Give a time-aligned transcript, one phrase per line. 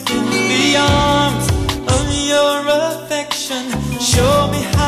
[0.00, 1.48] within the arms
[1.96, 3.70] of your affection.
[4.00, 4.79] Show me how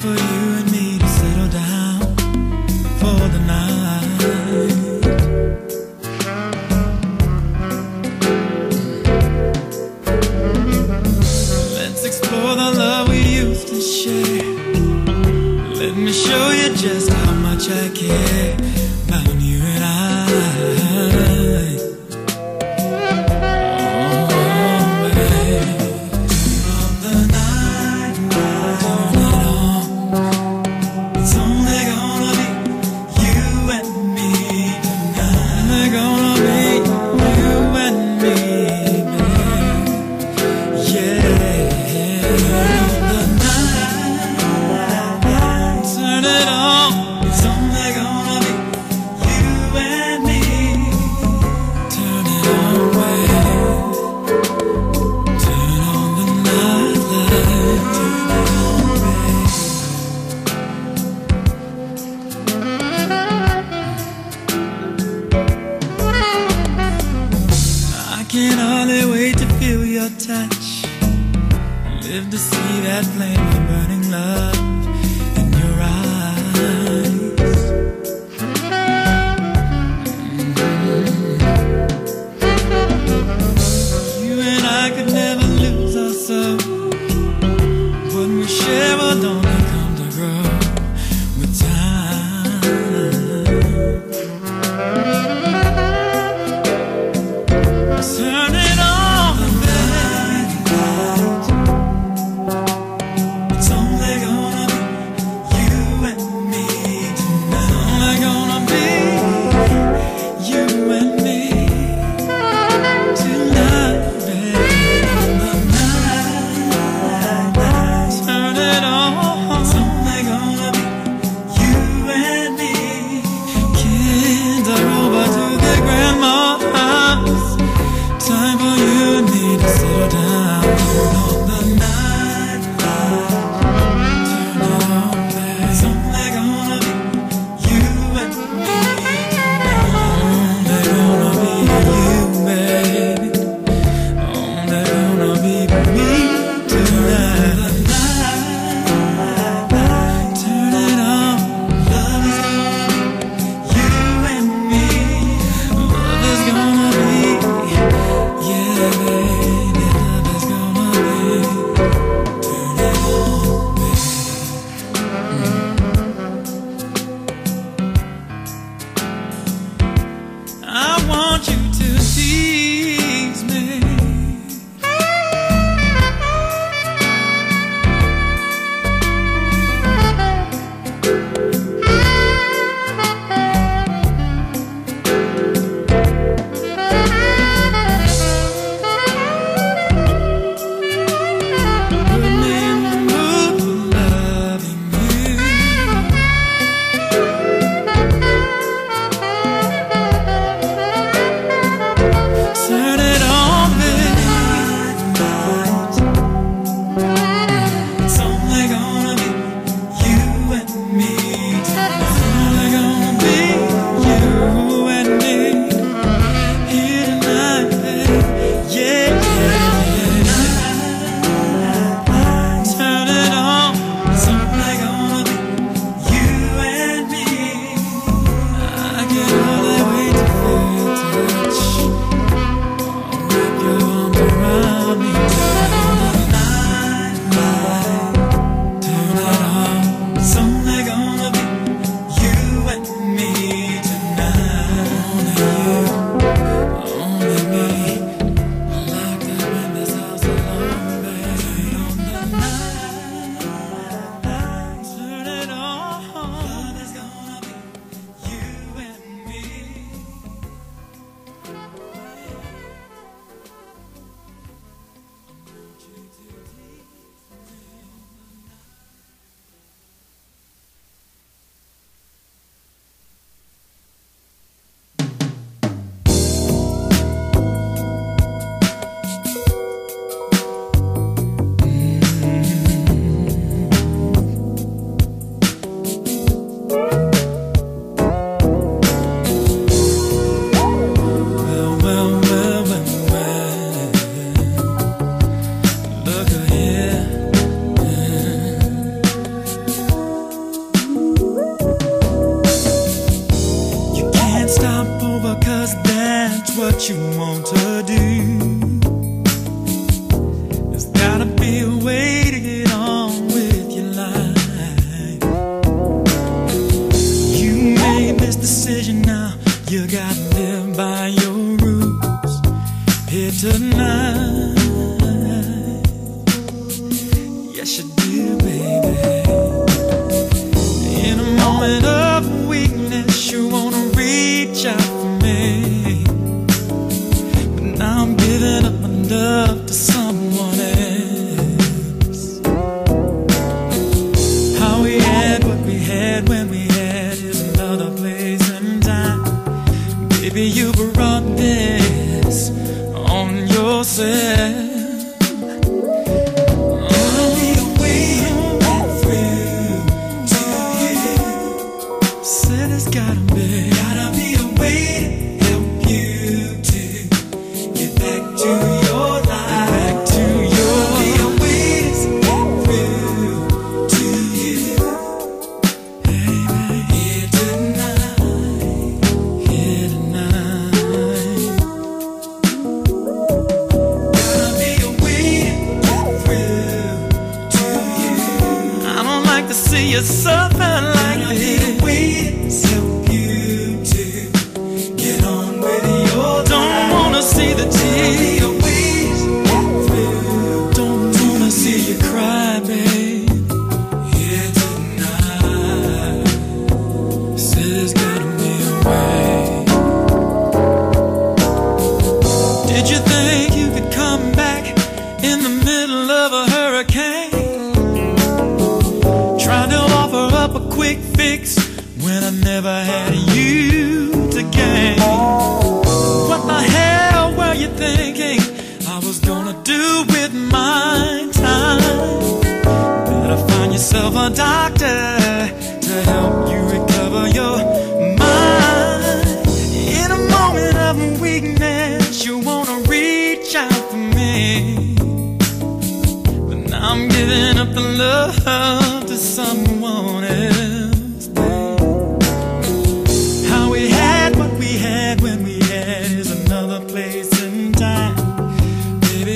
[0.00, 0.39] for you.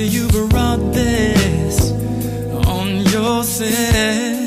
[0.07, 1.91] You brought this
[2.67, 4.44] on yourself.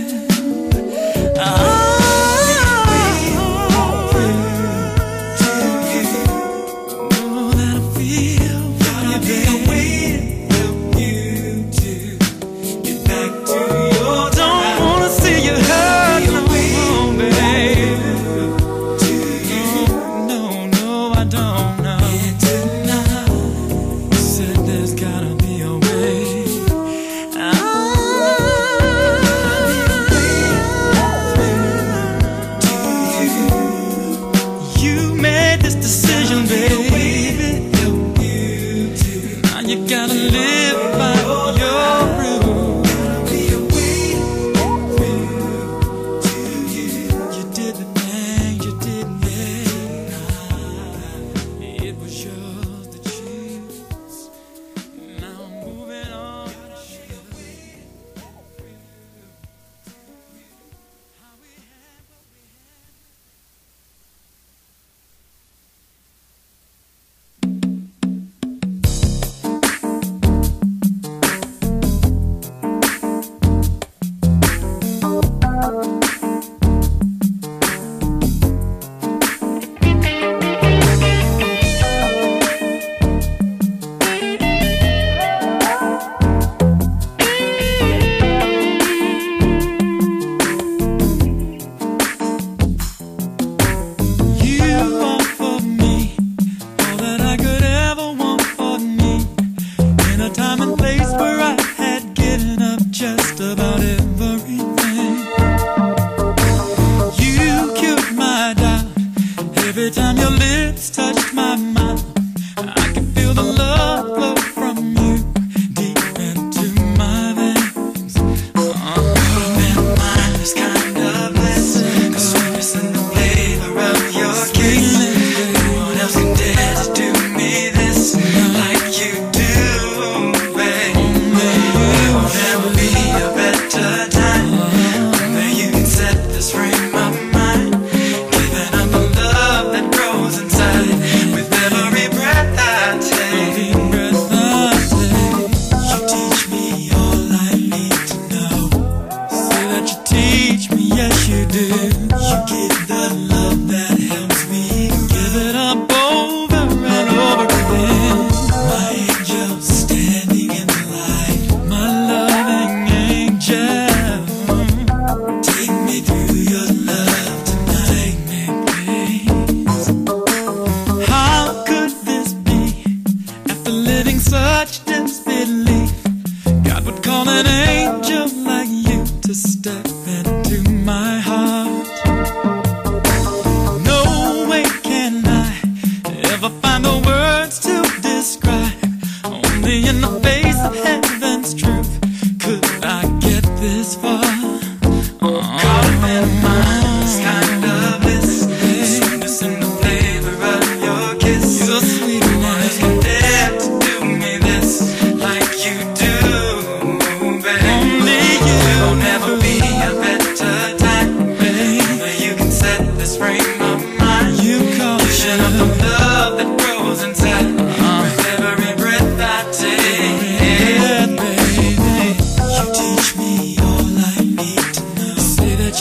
[110.68, 112.07] lips touched my mind.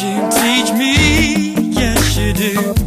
[0.03, 2.86] You teach me, yes you do.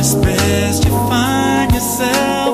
[0.00, 2.49] It's best you find yourself.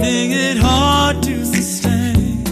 [0.00, 2.44] finding it hard to sustain.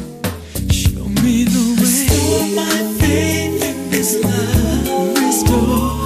[0.71, 1.81] Show me the way.
[1.81, 5.17] Restore my faith in this love.
[5.19, 6.06] Restore.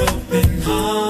[0.00, 1.09] open heart.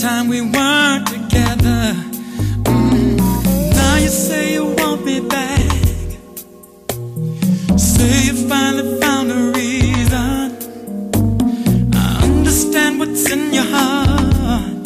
[0.00, 1.94] time we weren't together.
[2.64, 3.16] Mm,
[3.70, 5.60] now you say you want me back.
[7.78, 10.56] Say you finally found a reason.
[11.94, 14.84] I understand what's in your heart.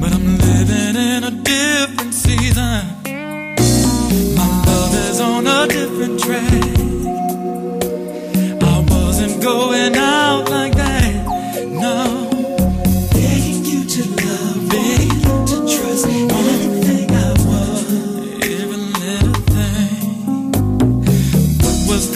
[0.00, 2.84] But I'm living in a different season.
[4.36, 6.69] My love is on a different track.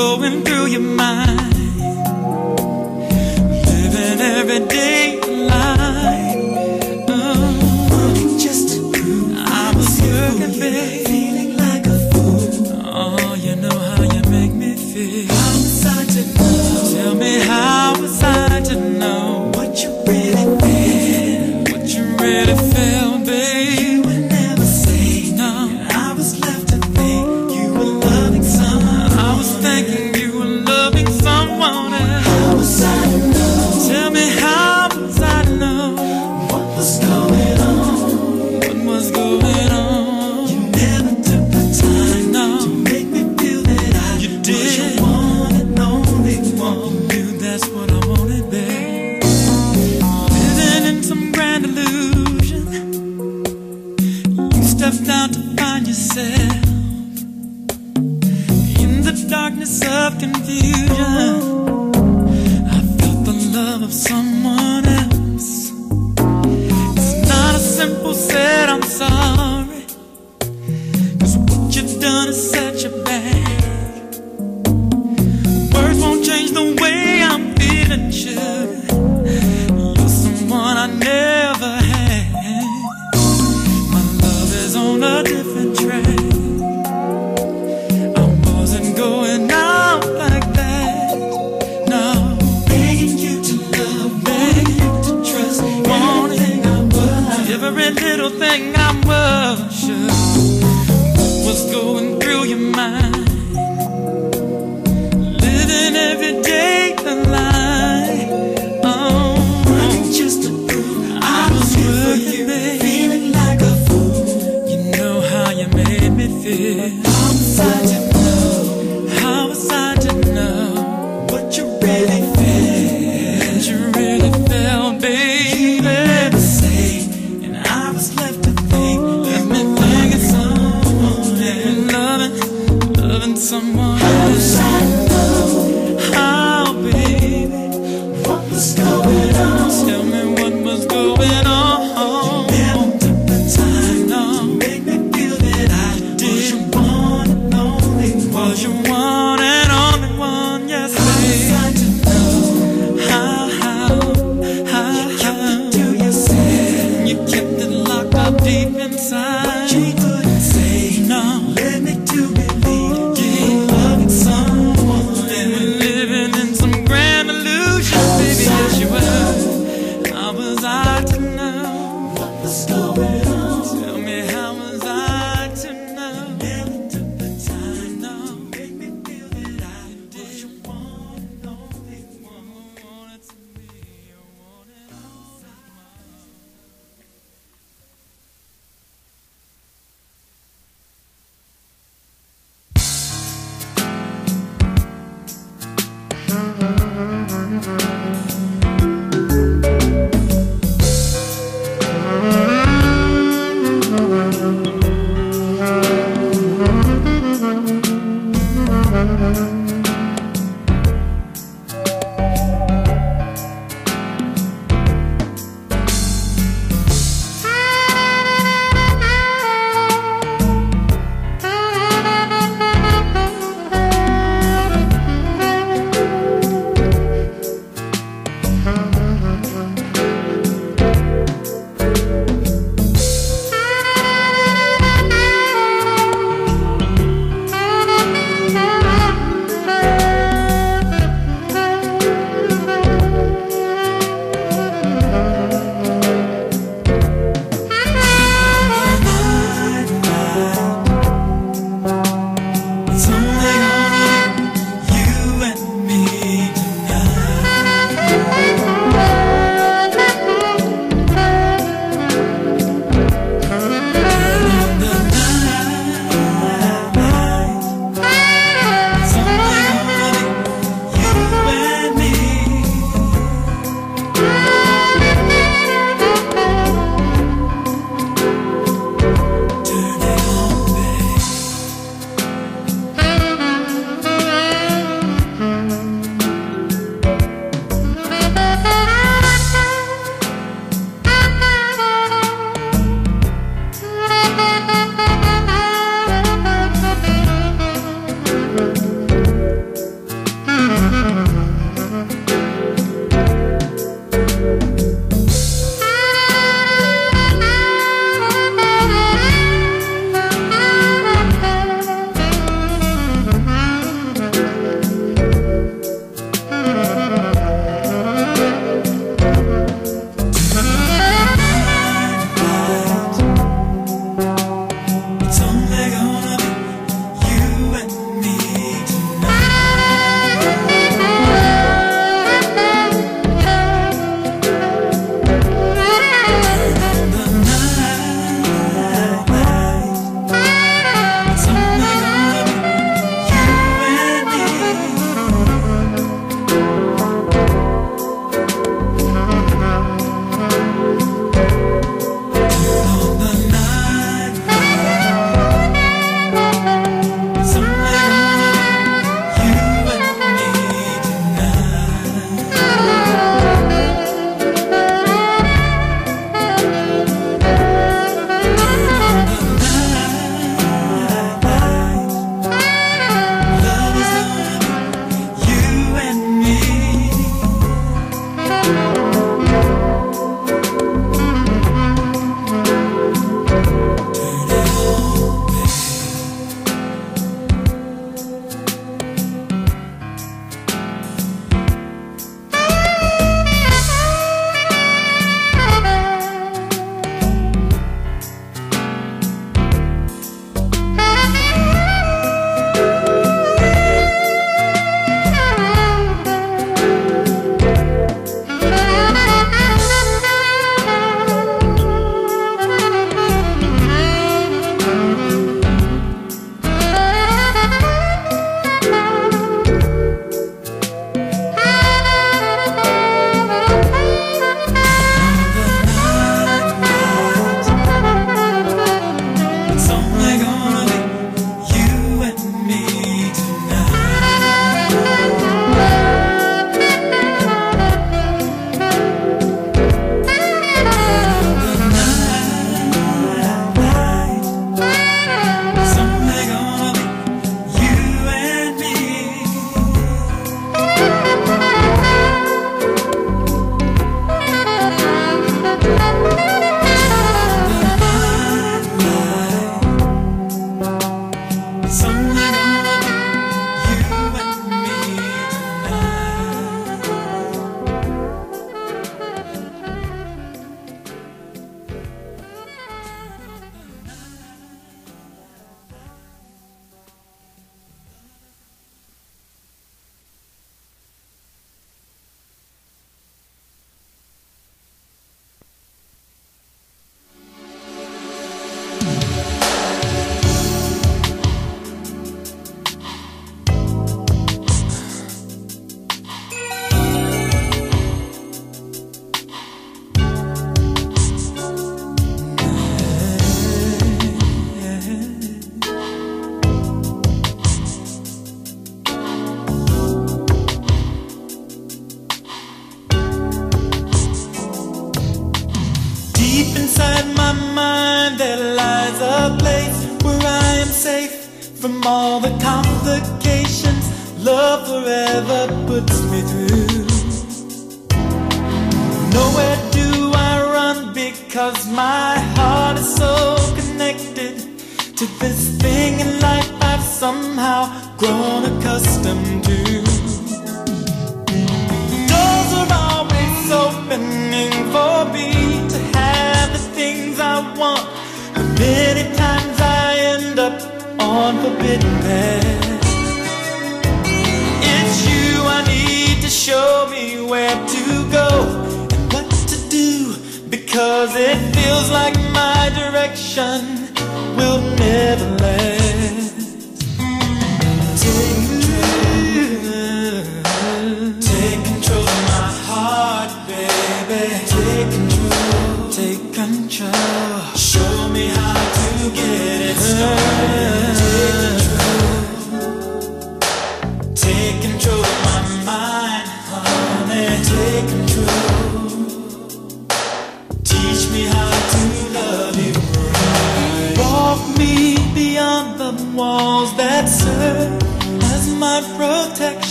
[0.00, 1.39] going through your mind?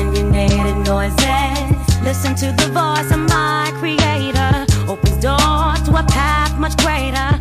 [0.00, 0.30] and you
[0.84, 2.02] noises.
[2.02, 7.39] Listen to the voice of my creator, opens doors to a path much greater.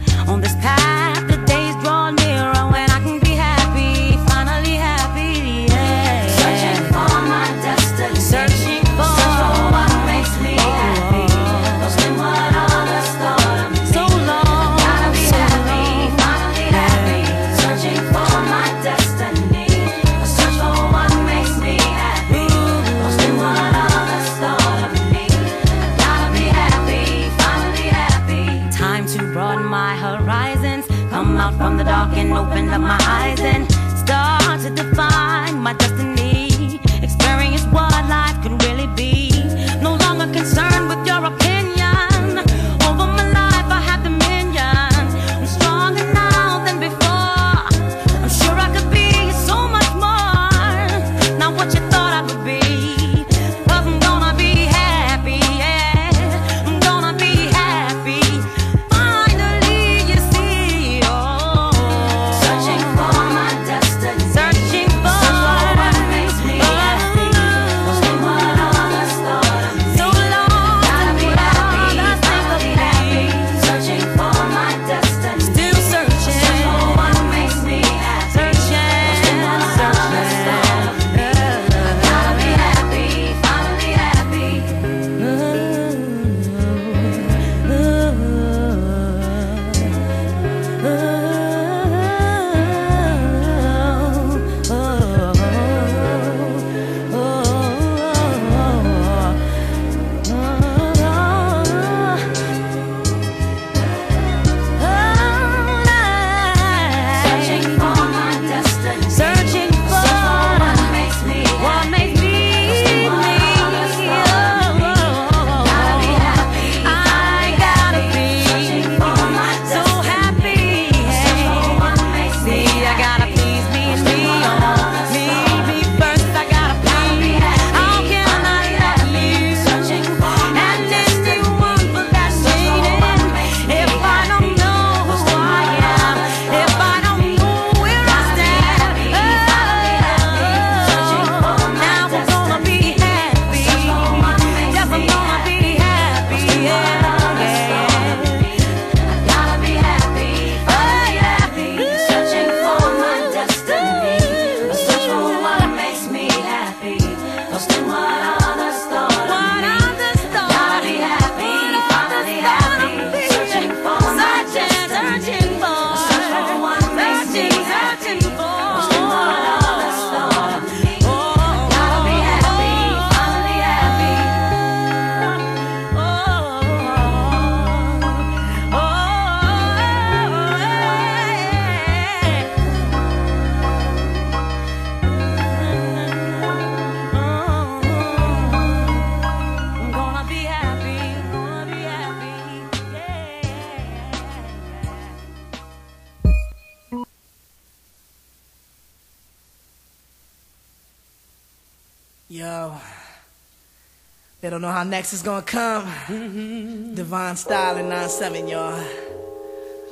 [205.10, 206.94] next is gonna come.
[206.94, 208.80] Divine Style and 97, y'all.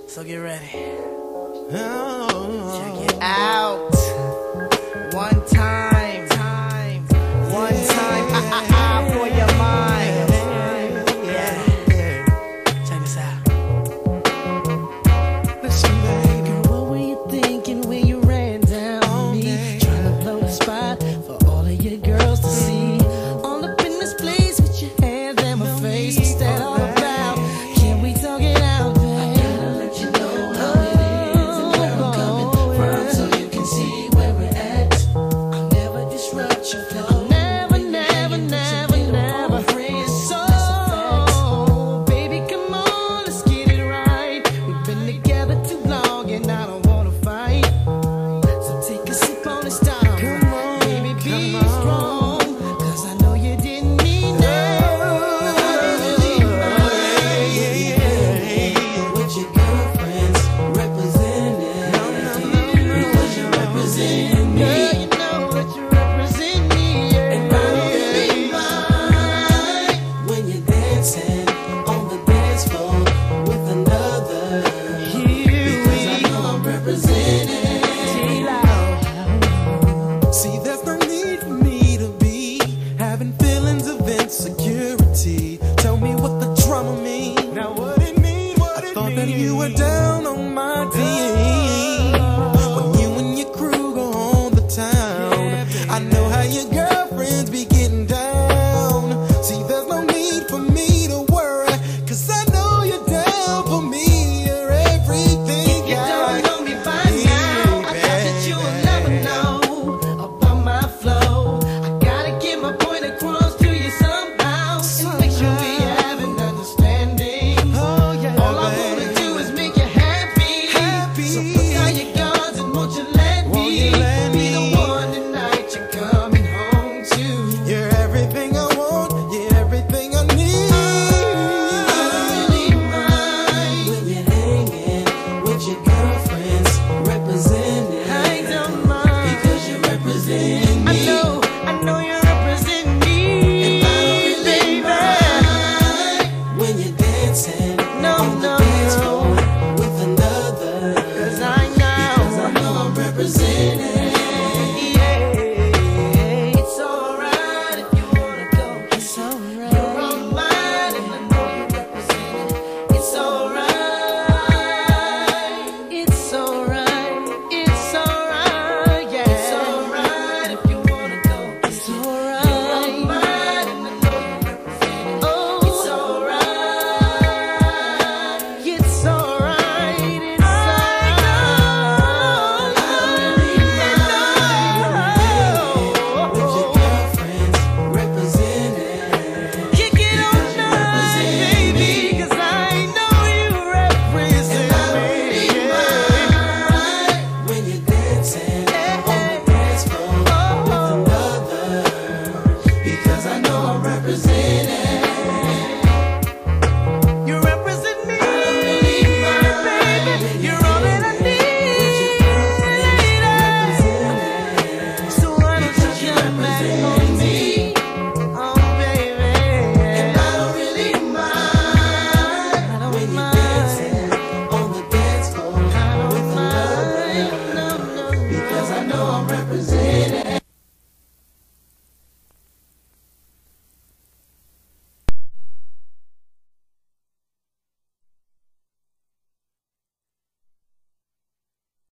[0.08, 0.70] So get ready.
[1.74, 2.78] Oh.
[2.78, 3.67] Check it out.